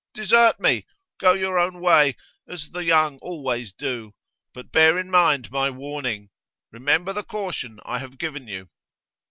[0.15, 0.87] Desert me;
[1.19, 2.15] go your own way,
[2.47, 4.15] as the young always do.
[4.51, 6.31] But bear in mind my warning.
[6.71, 8.69] Remember the caution I have given you.